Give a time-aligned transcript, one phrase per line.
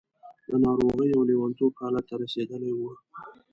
[0.49, 2.93] د ناروغۍ او لېونتوب حالت ته رسېدلې وه.